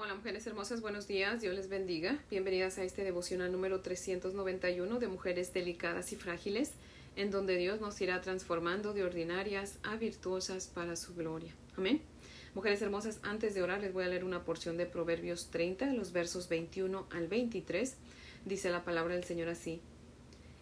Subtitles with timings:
[0.00, 2.20] Hola mujeres hermosas, buenos días, Dios les bendiga.
[2.30, 6.70] Bienvenidas a este devocional número 391 de Mujeres Delicadas y Frágiles,
[7.16, 11.52] en donde Dios nos irá transformando de ordinarias a virtuosas para su gloria.
[11.76, 12.00] Amén.
[12.54, 16.12] Mujeres hermosas, antes de orar les voy a leer una porción de Proverbios 30, los
[16.12, 17.96] versos 21 al 23.
[18.44, 19.80] Dice la palabra del Señor así.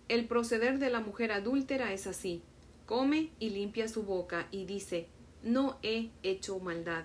[0.09, 2.41] El proceder de la mujer adúltera es así.
[2.87, 5.09] Come y limpia su boca y dice,
[5.43, 7.05] no he hecho maldad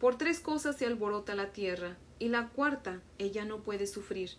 [0.00, 4.30] por tres cosas se alborota la tierra, y la cuarta ella no puede sufrir,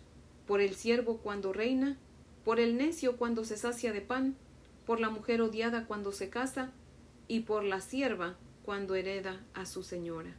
[0.46, 1.98] por el siervo cuando reina,
[2.44, 4.36] por el necio cuando se sacia de pan,
[4.86, 6.72] por la mujer odiada cuando se casa,
[7.26, 10.34] y por la sierva cuando hereda a su señora.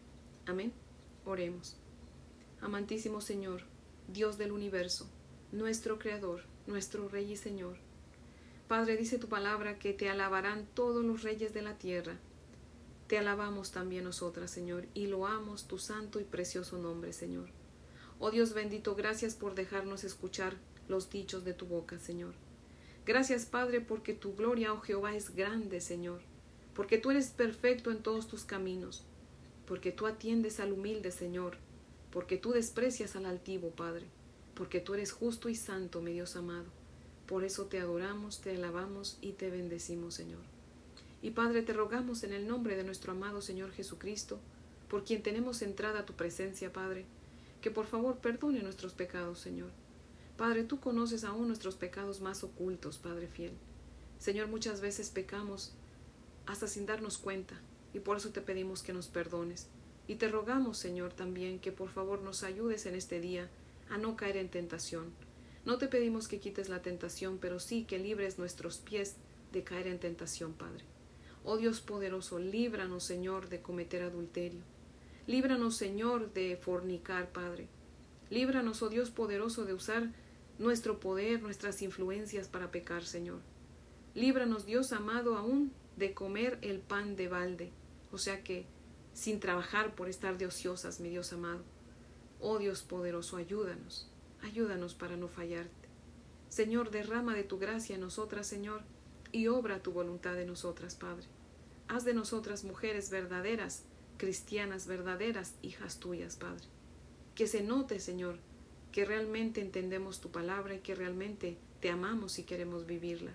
[0.46, 0.74] Amén.
[1.26, 1.78] Oremos.
[2.62, 3.62] Amantísimo Señor,
[4.08, 5.08] Dios del universo,
[5.52, 7.78] nuestro Creador, nuestro Rey y Señor.
[8.68, 12.18] Padre, dice tu palabra que te alabarán todos los reyes de la tierra,
[13.10, 17.50] te alabamos también nosotras, Señor, y loamos tu santo y precioso nombre, Señor.
[18.20, 20.54] Oh Dios bendito, gracias por dejarnos escuchar
[20.88, 22.36] los dichos de tu boca, Señor.
[23.08, 26.22] Gracias, Padre, porque tu gloria, oh Jehová, es grande, Señor,
[26.76, 29.04] porque tú eres perfecto en todos tus caminos,
[29.66, 31.58] porque tú atiendes al humilde, Señor,
[32.12, 34.06] porque tú desprecias al altivo, Padre,
[34.54, 36.68] porque tú eres justo y santo, mi Dios amado.
[37.26, 40.59] Por eso te adoramos, te alabamos y te bendecimos, Señor.
[41.22, 44.40] Y Padre, te rogamos en el nombre de nuestro amado Señor Jesucristo,
[44.88, 47.06] por quien tenemos entrada a tu presencia, Padre,
[47.62, 49.70] que por favor perdone nuestros pecados, Señor.
[50.38, 53.52] Padre, tú conoces aún nuestros pecados más ocultos, Padre fiel.
[54.18, 55.74] Señor, muchas veces pecamos
[56.46, 57.60] hasta sin darnos cuenta,
[57.94, 59.68] y por eso te pedimos que nos perdones.
[60.08, 63.50] Y te rogamos, Señor, también que por favor nos ayudes en este día
[63.90, 65.12] a no caer en tentación.
[65.66, 69.18] No te pedimos que quites la tentación, pero sí que libres nuestros pies
[69.52, 70.86] de caer en tentación, Padre.
[71.52, 74.62] Oh Dios poderoso, líbranos, Señor, de cometer adulterio.
[75.26, 77.68] Líbranos, Señor, de fornicar, Padre.
[78.30, 80.12] Líbranos, oh Dios poderoso, de usar
[80.60, 83.40] nuestro poder, nuestras influencias para pecar, Señor.
[84.14, 87.72] Líbranos, Dios amado, aún de comer el pan de balde,
[88.12, 88.68] o sea que
[89.14, 91.64] sin trabajar por estar de ociosas, mi Dios amado.
[92.40, 94.08] Oh Dios poderoso, ayúdanos,
[94.44, 95.90] ayúdanos para no fallarte.
[96.50, 98.84] Señor, derrama de tu gracia en nosotras, Señor,
[99.32, 101.26] y obra tu voluntad en nosotras, Padre.
[101.90, 103.82] Haz de nosotras mujeres verdaderas,
[104.18, 106.66] cristianas verdaderas, hijas tuyas, Padre.
[107.34, 108.38] Que se note, Señor,
[108.92, 113.32] que realmente entendemos tu palabra y que realmente te amamos y queremos vivirla.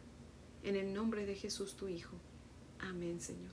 [0.63, 2.15] En el nombre de Jesús, tu Hijo.
[2.79, 3.51] Amén, Señor.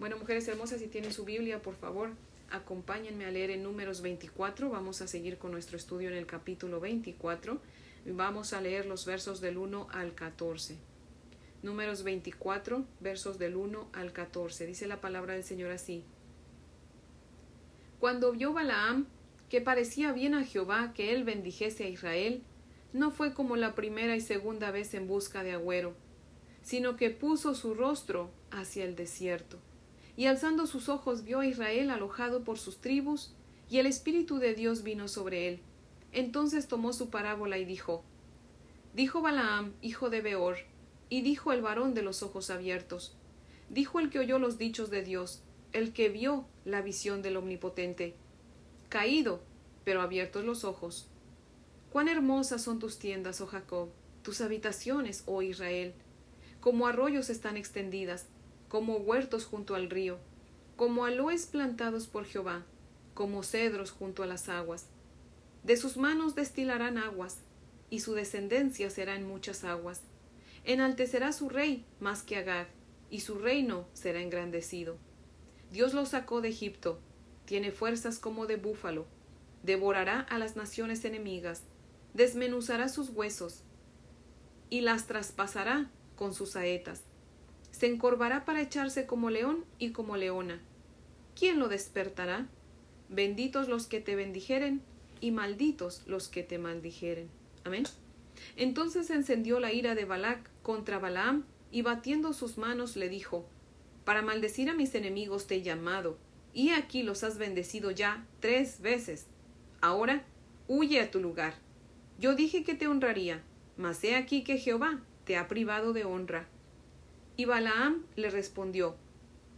[0.00, 2.12] Bueno, mujeres hermosas, si tienen su Biblia, por favor,
[2.50, 4.70] acompáñenme a leer en números 24.
[4.70, 7.60] Vamos a seguir con nuestro estudio en el capítulo 24.
[8.06, 10.78] Vamos a leer los versos del 1 al 14.
[11.66, 14.66] Números 24, versos del 1 al 14.
[14.66, 16.04] Dice la palabra del Señor así.
[17.98, 19.06] Cuando vio Balaam
[19.48, 22.44] que parecía bien a Jehová que él bendijese a Israel,
[22.92, 25.94] no fue como la primera y segunda vez en busca de agüero,
[26.62, 29.58] sino que puso su rostro hacia el desierto,
[30.16, 33.34] y alzando sus ojos vio a Israel alojado por sus tribus,
[33.68, 35.60] y el Espíritu de Dios vino sobre él.
[36.12, 38.04] Entonces tomó su parábola y dijo
[38.94, 40.58] Dijo Balaam, hijo de Beor,
[41.08, 43.14] y dijo el varón de los ojos abiertos,
[43.68, 48.14] dijo el que oyó los dichos de Dios, el que vio la visión del Omnipotente,
[48.88, 49.40] caído,
[49.84, 51.08] pero abiertos los ojos.
[51.92, 53.88] Cuán hermosas son tus tiendas, oh Jacob,
[54.22, 55.94] tus habitaciones, oh Israel,
[56.60, 58.26] como arroyos están extendidas,
[58.68, 60.18] como huertos junto al río,
[60.76, 62.64] como aloes plantados por Jehová,
[63.14, 64.86] como cedros junto a las aguas.
[65.62, 67.38] De sus manos destilarán aguas,
[67.88, 70.02] y su descendencia será en muchas aguas
[70.66, 72.68] enaltecerá su rey más que Agag,
[73.08, 74.98] y su reino será engrandecido.
[75.72, 77.00] Dios lo sacó de Egipto,
[77.44, 79.06] tiene fuerzas como de búfalo,
[79.62, 81.62] devorará a las naciones enemigas,
[82.14, 83.62] desmenuzará sus huesos,
[84.68, 87.02] y las traspasará con sus saetas.
[87.70, 90.60] Se encorvará para echarse como león y como leona.
[91.38, 92.48] ¿Quién lo despertará?
[93.08, 94.82] Benditos los que te bendijeren,
[95.20, 97.28] y malditos los que te maldijeren.
[97.64, 97.84] Amén.
[98.56, 103.46] Entonces encendió la ira de Balac contra Balaam, y batiendo sus manos le dijo
[104.04, 106.18] Para maldecir a mis enemigos te he llamado,
[106.52, 109.26] y aquí los has bendecido ya tres veces.
[109.80, 110.24] Ahora
[110.68, 111.54] huye a tu lugar.
[112.18, 113.42] Yo dije que te honraría,
[113.76, 116.48] mas he aquí que Jehová te ha privado de honra.
[117.36, 118.96] Y Balaam le respondió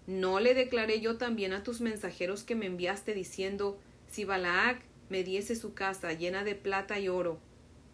[0.09, 3.79] ¿No le declaré yo también a tus mensajeros que me enviaste diciendo
[4.11, 4.81] Si Balaac
[5.11, 7.39] me diese su casa llena de plata y oro,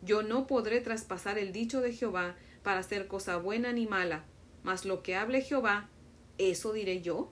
[0.04, 4.24] yo no podré traspasar el dicho de Jehová para hacer cosa buena ni mala,
[4.62, 5.88] mas lo que hable Jehová,
[6.38, 7.30] eso diré yo.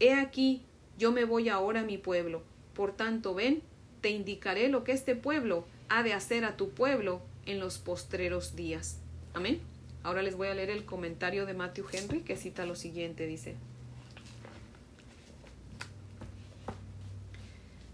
[0.00, 0.62] He aquí,
[0.98, 2.42] yo me voy ahora a mi pueblo.
[2.74, 3.62] Por tanto, ven,
[4.00, 8.56] te indicaré lo que este pueblo ha de hacer a tu pueblo en los postreros
[8.56, 8.98] días.
[9.34, 9.60] Amén.
[10.02, 13.56] Ahora les voy a leer el comentario de Matthew Henry que cita lo siguiente, dice.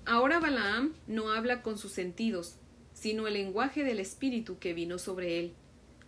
[0.07, 2.55] Ahora Balaam no habla con sus sentidos,
[2.99, 5.53] sino el lenguaje del Espíritu que vino sobre él.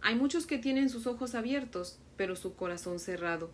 [0.00, 3.52] Hay muchos que tienen sus ojos abiertos, pero su corazón cerrado.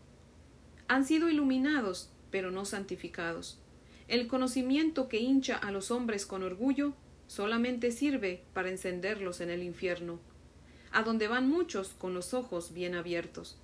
[0.88, 3.58] Han sido iluminados, pero no santificados.
[4.08, 6.94] El conocimiento que hincha a los hombres con orgullo
[7.26, 10.18] solamente sirve para encenderlos en el infierno,
[10.90, 13.58] a donde van muchos con los ojos bien abiertos.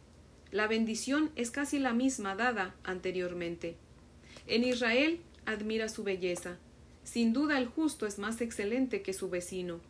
[0.50, 3.76] La bendición es casi la misma dada anteriormente.
[4.46, 6.58] En Israel admira su belleza.
[7.04, 9.80] Sin duda el justo es más excelente que su vecino.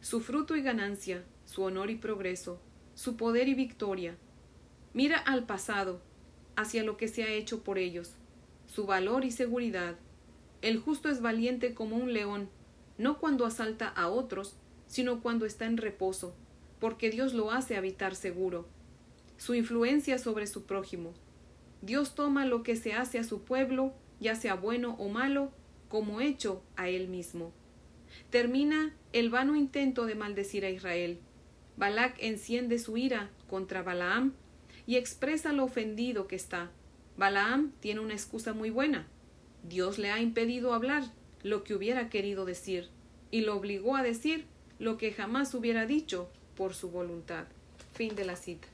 [0.00, 2.60] Su fruto y ganancia, su honor y progreso,
[2.94, 4.16] su poder y victoria.
[4.92, 6.00] Mira al pasado,
[6.56, 8.12] hacia lo que se ha hecho por ellos,
[8.66, 9.96] su valor y seguridad.
[10.62, 12.48] El justo es valiente como un león,
[12.98, 16.34] no cuando asalta a otros, sino cuando está en reposo,
[16.78, 18.66] porque Dios lo hace habitar seguro.
[19.38, 21.14] Su influencia sobre su prójimo.
[21.80, 25.52] Dios toma lo que se hace a su pueblo, ya sea bueno o malo,
[25.90, 27.52] como hecho a él mismo.
[28.30, 31.18] Termina el vano intento de maldecir a Israel.
[31.76, 34.32] Balac enciende su ira contra Balaam
[34.86, 36.70] y expresa lo ofendido que está.
[37.16, 39.06] Balaam tiene una excusa muy buena.
[39.68, 41.02] Dios le ha impedido hablar
[41.42, 42.88] lo que hubiera querido decir
[43.32, 44.46] y lo obligó a decir
[44.78, 47.46] lo que jamás hubiera dicho por su voluntad.
[47.94, 48.68] Fin de la cita.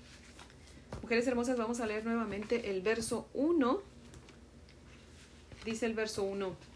[1.00, 3.80] Mujeres hermosas, vamos a leer nuevamente el verso 1.
[5.64, 6.75] Dice el verso 1.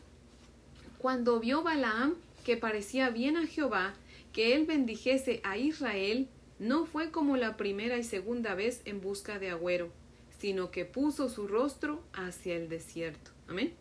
[1.01, 2.15] Cuando vio Balaam
[2.45, 3.95] que parecía bien a Jehová
[4.35, 9.39] que él bendijese a Israel, no fue como la primera y segunda vez en busca
[9.39, 9.91] de agüero,
[10.39, 13.31] sino que puso su rostro hacia el desierto.
[13.49, 13.73] Amén.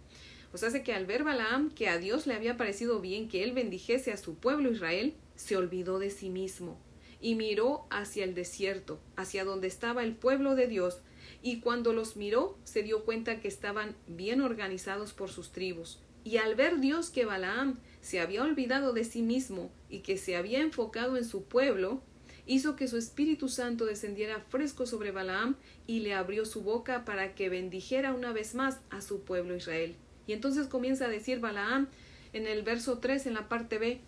[0.54, 3.52] O sea, que al ver Balaam que a Dios le había parecido bien que él
[3.52, 6.80] bendijese a su pueblo Israel, se olvidó de sí mismo
[7.20, 11.00] y miró hacia el desierto, hacia donde estaba el pueblo de Dios,
[11.42, 16.00] y cuando los miró se dio cuenta que estaban bien organizados por sus tribus.
[16.24, 20.36] Y al ver Dios que Balaam se había olvidado de sí mismo y que se
[20.36, 22.02] había enfocado en su pueblo,
[22.46, 25.56] hizo que su Espíritu Santo descendiera fresco sobre Balaam
[25.88, 29.96] y le abrió su boca para que bendijera una vez más a su pueblo Israel.
[30.28, 31.88] Y entonces comienza a decir Balaam
[32.34, 34.02] en el verso 3 en la parte B,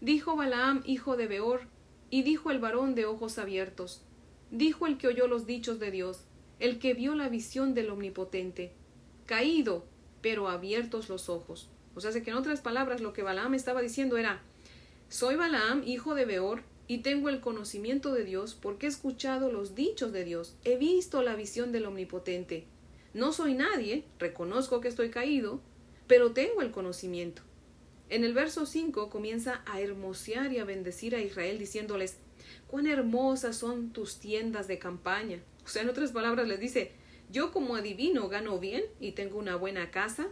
[0.00, 1.62] dijo Balaam, hijo de Beor,
[2.10, 4.02] y dijo el varón de ojos abiertos,
[4.50, 6.24] dijo el que oyó los dichos de Dios,
[6.60, 8.72] el que vio la visión del Omnipotente,
[9.26, 9.84] caído,
[10.24, 11.68] pero abiertos los ojos.
[11.94, 14.40] O sea, que en otras palabras lo que Balaam estaba diciendo era,
[15.10, 19.74] soy Balaam, hijo de Beor, y tengo el conocimiento de Dios porque he escuchado los
[19.74, 22.64] dichos de Dios, he visto la visión del Omnipotente.
[23.12, 25.60] No soy nadie, reconozco que estoy caído,
[26.06, 27.42] pero tengo el conocimiento.
[28.08, 32.16] En el verso 5 comienza a hermosear y a bendecir a Israel diciéndoles,
[32.66, 35.42] cuán hermosas son tus tiendas de campaña.
[35.66, 36.92] O sea, en otras palabras les dice,
[37.30, 40.28] yo como adivino gano bien y tengo una buena casa,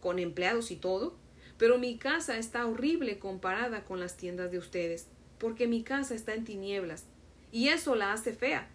[0.00, 1.16] con empleados y todo,
[1.58, 5.08] pero mi casa está horrible comparada con las tiendas de ustedes,
[5.38, 7.04] porque mi casa está en tinieblas,
[7.52, 8.68] y eso la hace fea.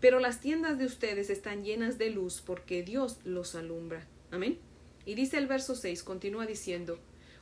[0.00, 4.06] Pero las tiendas de ustedes están llenas de luz porque Dios los alumbra.
[4.30, 4.58] Amén.
[5.06, 6.98] Y dice el verso 6, continúa diciendo,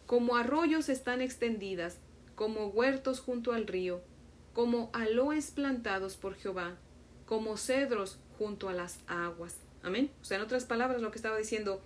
[0.07, 1.99] como arroyos están extendidas,
[2.35, 4.03] como huertos junto al río,
[4.53, 6.77] como aloes plantados por Jehová,
[7.25, 9.57] como cedros junto a las aguas.
[9.83, 10.11] Amén.
[10.21, 11.83] O sea, en otras palabras, lo que estaba diciendo,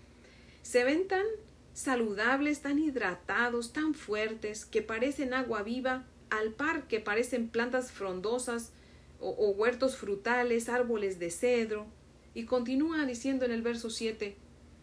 [0.62, 1.24] se ven tan
[1.72, 8.72] saludables, tan hidratados, tan fuertes, que parecen agua viva, al par que parecen plantas frondosas
[9.20, 11.86] o, huertos frutales, árboles de cedro.
[12.34, 14.36] Y continúa diciendo en el verso 7,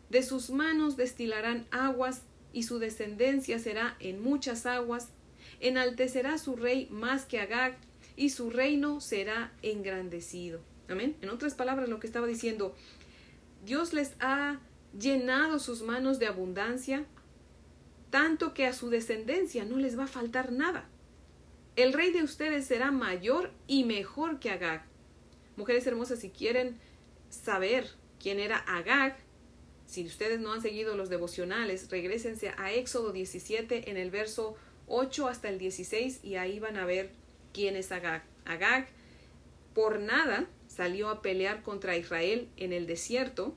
[0.10, 5.10] de sus manos destilarán aguas y su descendencia será en muchas aguas,
[5.60, 7.78] enaltecerá su rey más que Agag,
[8.16, 10.62] y su reino será engrandecido.
[10.88, 11.16] Amén.
[11.22, 12.76] En otras palabras, lo que estaba diciendo,
[13.64, 14.60] Dios les ha
[14.98, 17.06] llenado sus manos de abundancia,
[18.10, 20.90] tanto que a su descendencia no les va a faltar nada.
[21.76, 24.86] El rey de ustedes será mayor y mejor que Agag.
[25.56, 26.78] Mujeres hermosas, si quieren
[27.30, 27.90] saber
[28.20, 29.18] quién era Agag,
[29.88, 34.56] si ustedes no han seguido los devocionales, regresense a Éxodo 17 en el verso
[34.88, 37.12] 8 hasta el 16 y ahí van a ver
[37.54, 38.24] quién es Agag.
[38.46, 38.88] Agag
[39.74, 43.56] por nada salió a pelear contra Israel en el desierto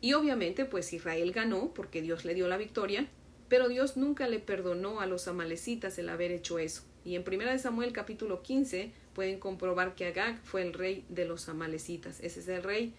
[0.00, 3.08] y obviamente, pues Israel ganó porque Dios le dio la victoria,
[3.48, 6.82] pero Dios nunca le perdonó a los amalecitas el haber hecho eso.
[7.06, 11.48] Y en 1 Samuel capítulo 15 pueden comprobar que Agag fue el rey de los
[11.48, 12.20] amalecitas.
[12.20, 12.92] Ese es el rey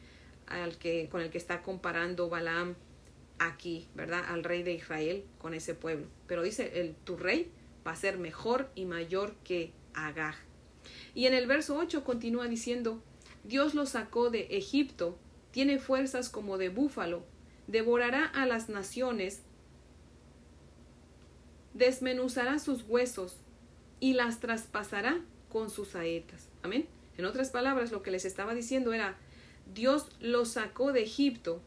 [0.48, 2.74] al que, con el que está comparando Balaam
[3.38, 4.24] aquí, ¿verdad?
[4.28, 6.08] Al rey de Israel con ese pueblo.
[6.25, 7.52] Pero dice, el, tu rey
[7.86, 10.36] va a ser mejor y mayor que Agag.
[11.14, 13.04] Y en el verso 8 continúa diciendo,
[13.46, 15.18] Dios lo sacó de Egipto,
[15.52, 17.24] tiene fuerzas como de búfalo,
[17.68, 19.42] devorará a las naciones,
[21.74, 23.38] desmenuzará sus huesos
[24.00, 26.50] y las traspasará con sus saetas.
[26.64, 26.88] Amén.
[27.18, 29.16] En otras palabras, lo que les estaba diciendo era,
[29.74, 31.62] Dios los sacó de Egipto,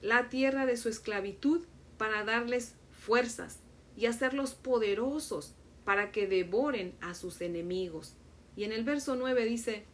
[0.00, 1.62] la tierra de su esclavitud,
[1.98, 3.58] para darles fuerzas
[3.96, 8.14] y hacerlos poderosos para que devoren a sus enemigos.
[8.56, 9.84] Y en el verso 9 dice,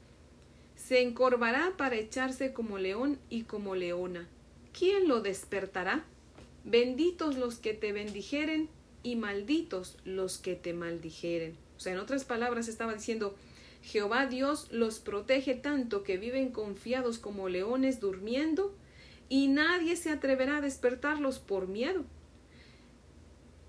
[0.87, 4.27] se encorvará para echarse como león y como leona.
[4.77, 6.05] ¿Quién lo despertará?
[6.65, 8.69] Benditos los que te bendijeren
[9.03, 11.55] y malditos los que te maldijeren.
[11.77, 13.37] O sea, en otras palabras estaba diciendo,
[13.83, 18.75] Jehová Dios los protege tanto que viven confiados como leones durmiendo
[19.29, 22.05] y nadie se atreverá a despertarlos por miedo.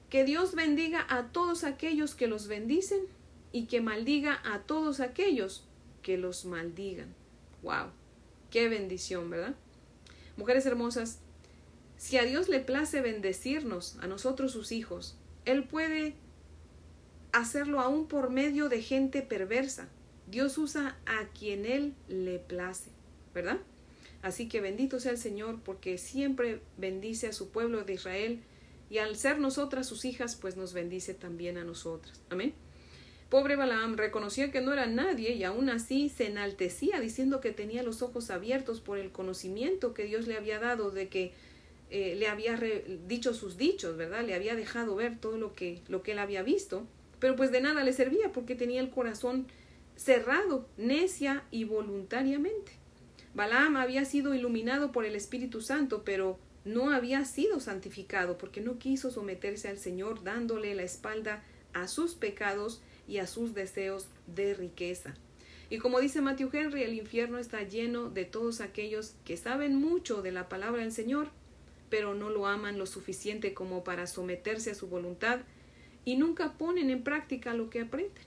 [0.09, 3.01] Que Dios bendiga a todos aquellos que los bendicen
[3.51, 5.65] y que maldiga a todos aquellos
[6.01, 7.13] que los maldigan.
[7.63, 7.87] ¡Wow!
[8.49, 9.55] ¡Qué bendición, ¿verdad?
[10.37, 11.19] Mujeres hermosas,
[11.97, 15.15] si a Dios le place bendecirnos, a nosotros sus hijos,
[15.45, 16.15] Él puede
[17.31, 19.87] hacerlo aún por medio de gente perversa.
[20.27, 22.89] Dios usa a quien Él le place,
[23.33, 23.59] ¿verdad?
[24.21, 28.41] Así que bendito sea el Señor porque siempre bendice a su pueblo de Israel
[28.89, 32.19] y al ser nosotras sus hijas, pues nos bendice también a nosotras.
[32.29, 32.53] Amén.
[33.31, 37.81] Pobre Balaam reconocía que no era nadie y aún así se enaltecía diciendo que tenía
[37.81, 41.31] los ojos abiertos por el conocimiento que Dios le había dado de que
[41.91, 42.59] eh, le había
[43.07, 44.25] dicho sus dichos, ¿verdad?
[44.25, 46.85] Le había dejado ver todo lo que, lo que él había visto,
[47.19, 49.47] pero pues de nada le servía porque tenía el corazón
[49.95, 52.73] cerrado, necia y voluntariamente.
[53.33, 58.77] Balaam había sido iluminado por el Espíritu Santo, pero no había sido santificado porque no
[58.77, 64.53] quiso someterse al Señor dándole la espalda a sus pecados y a sus deseos de
[64.53, 65.13] riqueza.
[65.69, 70.21] Y como dice Matthew Henry, el infierno está lleno de todos aquellos que saben mucho
[70.21, 71.29] de la palabra del Señor,
[71.89, 75.39] pero no lo aman lo suficiente como para someterse a su voluntad
[76.03, 78.25] y nunca ponen en práctica lo que aprenden.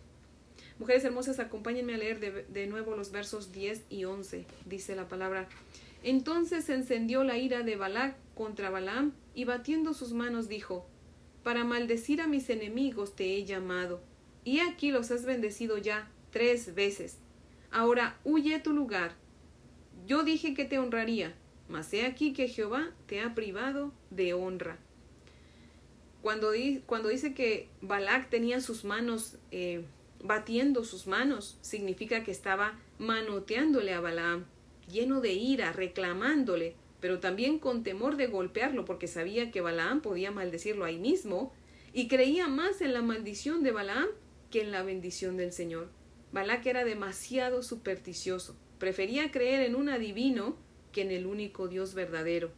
[0.79, 4.47] Mujeres hermosas, acompáñenme a leer de, de, nuevo los versos 10 y 11.
[4.65, 5.47] Dice la palabra.
[6.03, 10.87] Entonces se encendió la ira de Balac contra Balaam y batiendo sus manos dijo,
[11.43, 14.01] Para maldecir a mis enemigos te he llamado
[14.45, 17.19] y aquí los has bendecido ya tres veces.
[17.71, 19.15] Ahora huye tu lugar.
[20.07, 21.35] Yo dije que te honraría,
[21.69, 24.79] mas he aquí que Jehová te ha privado de honra.
[26.23, 26.53] Cuando,
[26.87, 29.85] cuando dice que Balac tenía sus manos eh,
[30.23, 34.45] batiendo sus manos, significa que estaba manoteándole a Balaam,
[34.91, 40.31] lleno de ira, reclamándole, pero también con temor de golpearlo, porque sabía que Balaam podía
[40.31, 41.53] maldecirlo ahí mismo,
[41.93, 44.09] y creía más en la maldición de Balaam
[44.55, 45.89] que en la bendición del Señor.
[46.31, 50.57] Balac era demasiado supersticioso, prefería creer en un adivino
[50.93, 52.53] que en el único Dios verdadero.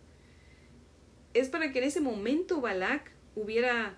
[1.33, 3.97] Es para que en ese momento Balac hubiera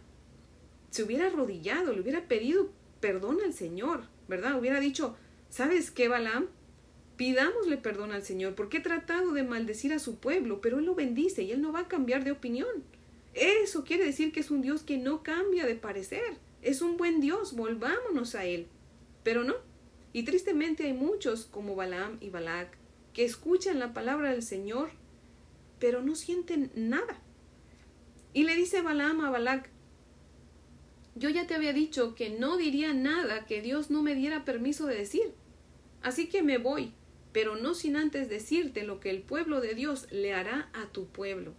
[0.90, 4.56] se hubiera arrodillado, le hubiera pedido perdón al Señor, ¿verdad?
[4.56, 5.16] Hubiera dicho,
[5.48, 6.46] ¿sabes qué, Balaam?
[7.16, 10.94] Pidámosle perdón al Señor, porque he tratado de maldecir a su pueblo, pero Él lo
[10.94, 12.84] bendice y Él no va a cambiar de opinión.
[13.34, 16.46] Eso quiere decir que es un Dios que no cambia de parecer.
[16.62, 18.66] Es un buen Dios, volvámonos a Él.
[19.22, 19.54] Pero no.
[20.12, 22.76] Y tristemente hay muchos como Balaam y Balac
[23.12, 24.90] que escuchan la palabra del Señor,
[25.78, 27.20] pero no sienten nada.
[28.32, 29.70] Y le dice Balaam a Balac,
[31.14, 34.86] yo ya te había dicho que no diría nada que Dios no me diera permiso
[34.86, 35.32] de decir.
[36.00, 36.92] Así que me voy,
[37.32, 41.08] pero no sin antes decirte lo que el pueblo de Dios le hará a tu
[41.08, 41.54] pueblo.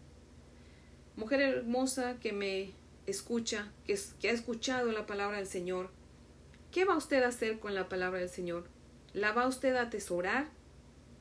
[1.18, 2.72] Mujer hermosa que me
[3.10, 5.90] escucha, que, ha escuchado la palabra del Señor,
[6.72, 8.66] ¿qué va usted a hacer con la palabra del Señor?
[9.14, 10.50] ¿La va usted a atesorar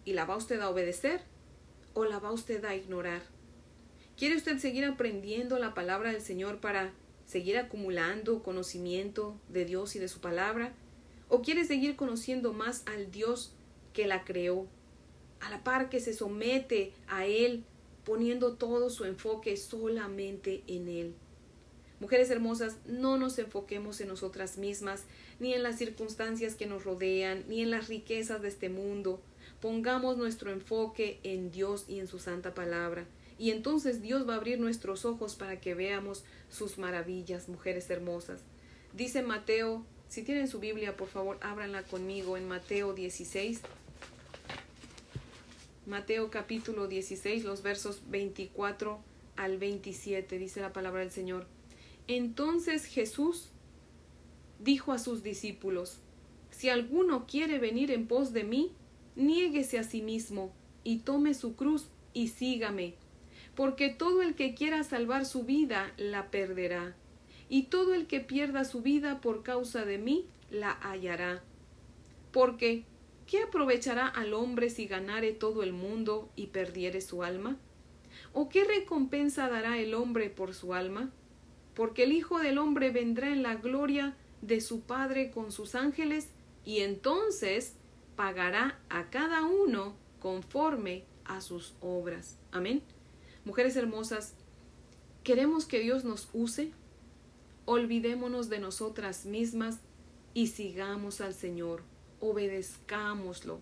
[0.04, 1.22] y la va usted a obedecer
[1.94, 3.22] o la va usted a ignorar?
[4.16, 6.92] ¿Quiere usted seguir aprendiendo la palabra del Señor para
[7.26, 10.72] seguir acumulando conocimiento de Dios y de su palabra?
[11.28, 13.52] ¿O quiere seguir conociendo más al Dios
[13.92, 14.66] que la creó,
[15.40, 17.64] a la par que se somete a Él,
[18.04, 21.14] poniendo todo su enfoque solamente en Él?
[22.00, 25.02] Mujeres hermosas, no nos enfoquemos en nosotras mismas,
[25.40, 29.20] ni en las circunstancias que nos rodean, ni en las riquezas de este mundo.
[29.60, 33.06] Pongamos nuestro enfoque en Dios y en su santa palabra.
[33.38, 38.40] Y entonces Dios va a abrir nuestros ojos para que veamos sus maravillas, mujeres hermosas.
[38.92, 43.60] Dice Mateo, si tienen su Biblia, por favor, ábranla conmigo en Mateo 16.
[45.86, 49.00] Mateo capítulo 16, los versos 24
[49.36, 51.46] al 27, dice la palabra del Señor.
[52.08, 53.50] Entonces Jesús
[54.58, 56.00] dijo a sus discípulos,
[56.50, 58.72] Si alguno quiere venir en pos de mí,
[59.14, 60.52] niéguese a sí mismo
[60.84, 62.94] y tome su cruz y sígame,
[63.54, 66.96] porque todo el que quiera salvar su vida la perderá,
[67.50, 71.42] y todo el que pierda su vida por causa de mí la hallará.
[72.32, 72.84] Porque,
[73.26, 77.58] ¿qué aprovechará al hombre si ganare todo el mundo y perdiere su alma?
[78.32, 81.10] ¿O qué recompensa dará el hombre por su alma?
[81.78, 86.26] Porque el Hijo del hombre vendrá en la gloria de su Padre con sus ángeles,
[86.64, 87.74] y entonces
[88.16, 92.36] pagará a cada uno conforme a sus obras.
[92.50, 92.82] Amén.
[93.44, 94.34] Mujeres hermosas,
[95.22, 96.72] ¿queremos que Dios nos use?
[97.64, 99.78] Olvidémonos de nosotras mismas
[100.34, 101.84] y sigamos al Señor,
[102.18, 103.60] obedezcámoslo,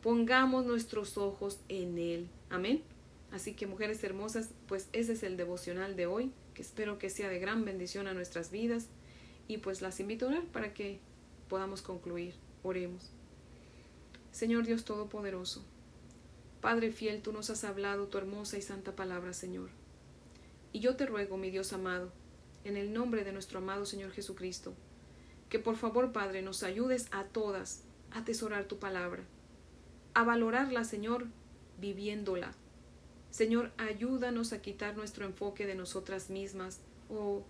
[0.00, 2.30] pongamos nuestros ojos en Él.
[2.48, 2.82] Amén.
[3.30, 7.28] Así que mujeres hermosas, pues ese es el devocional de hoy, que espero que sea
[7.28, 8.88] de gran bendición a nuestras vidas
[9.46, 10.98] y pues las invito a orar para que
[11.48, 12.34] podamos concluir.
[12.64, 13.12] Oremos.
[14.32, 15.64] Señor Dios Todopoderoso,
[16.60, 19.68] Padre fiel, tú nos has hablado tu hermosa y santa palabra, Señor.
[20.72, 22.10] Y yo te ruego, mi Dios amado,
[22.64, 24.74] en el nombre de nuestro amado Señor Jesucristo,
[25.50, 29.22] que por favor, Padre, nos ayudes a todas a atesorar tu palabra,
[30.12, 31.28] a valorarla, Señor,
[31.80, 32.52] viviéndola.
[33.30, 36.80] Señor, ayúdanos a quitar nuestro enfoque de nosotras mismas
[37.10, 37.44] o,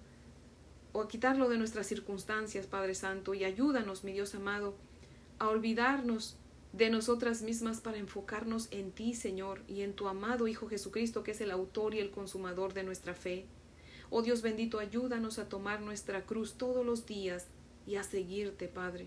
[0.95, 4.75] a quitarlo de nuestras circunstancias, Padre Santo, y ayúdanos, mi Dios amado,
[5.39, 6.37] a olvidarnos
[6.73, 11.31] de nosotras mismas para enfocarnos en ti, Señor, y en tu amado Hijo Jesucristo, que
[11.31, 13.47] es el autor y el consumador de nuestra fe.
[14.11, 17.47] Oh Dios bendito, ayúdanos a tomar nuestra cruz todos los días
[17.87, 19.07] y a seguirte, Padre.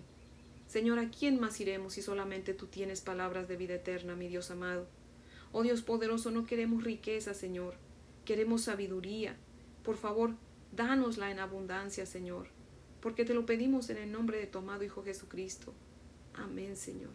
[0.66, 4.50] Señor, ¿a quién más iremos si solamente tú tienes palabras de vida eterna, mi Dios
[4.50, 4.86] amado?
[5.52, 7.74] Oh Dios poderoso, no queremos riqueza, Señor,
[8.24, 9.36] queremos sabiduría.
[9.84, 10.34] Por favor,
[10.74, 12.46] dánosla en abundancia, Señor,
[13.00, 15.74] porque te lo pedimos en el nombre de tu amado Hijo Jesucristo.
[16.34, 17.12] Amén, Señor.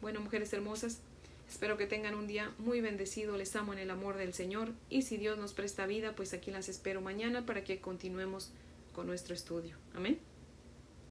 [0.00, 1.00] Bueno, mujeres hermosas,
[1.48, 3.36] espero que tengan un día muy bendecido.
[3.36, 4.72] Les amo en el amor del Señor.
[4.88, 8.50] Y si Dios nos presta vida, pues aquí las espero mañana para que continuemos
[8.94, 9.76] con nuestro estudio.
[9.94, 10.31] Amén.